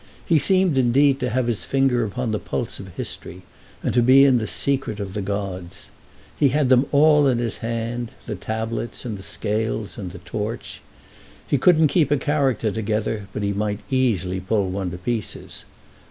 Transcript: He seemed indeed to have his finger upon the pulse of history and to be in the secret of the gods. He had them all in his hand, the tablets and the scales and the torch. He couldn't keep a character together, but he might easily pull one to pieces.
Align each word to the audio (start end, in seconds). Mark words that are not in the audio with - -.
He 0.25 0.39
seemed 0.39 0.79
indeed 0.79 1.19
to 1.19 1.29
have 1.29 1.45
his 1.45 1.63
finger 1.63 2.03
upon 2.03 2.31
the 2.31 2.39
pulse 2.39 2.79
of 2.79 2.87
history 2.95 3.43
and 3.83 3.93
to 3.93 4.01
be 4.01 4.25
in 4.25 4.39
the 4.39 4.47
secret 4.47 4.99
of 4.99 5.13
the 5.13 5.21
gods. 5.21 5.91
He 6.35 6.49
had 6.49 6.69
them 6.69 6.87
all 6.91 7.27
in 7.27 7.37
his 7.37 7.57
hand, 7.57 8.09
the 8.25 8.33
tablets 8.35 9.05
and 9.05 9.15
the 9.15 9.21
scales 9.21 9.99
and 9.99 10.09
the 10.09 10.17
torch. 10.25 10.81
He 11.47 11.59
couldn't 11.59 11.89
keep 11.89 12.09
a 12.09 12.17
character 12.17 12.71
together, 12.71 13.27
but 13.31 13.43
he 13.43 13.53
might 13.53 13.81
easily 13.91 14.39
pull 14.39 14.71
one 14.71 14.89
to 14.89 14.97
pieces. 14.97 15.65